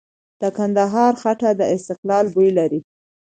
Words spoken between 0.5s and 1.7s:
کندهار خټه د